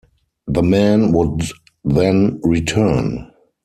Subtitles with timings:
[0.47, 1.43] The men would
[1.85, 3.31] then return.